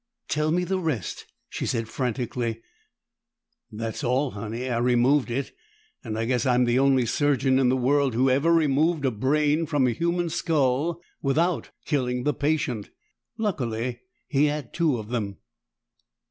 [0.27, 2.63] "Tell me the rest!" she said frantically.
[3.71, 4.67] "That's all, Honey.
[4.67, 5.51] I removed it,
[6.03, 9.67] and I guess I'm the only surgeon in the world who ever removed a brain
[9.67, 12.89] from a human skull without killing the patient!
[13.37, 15.37] Luckily, he had two of them!"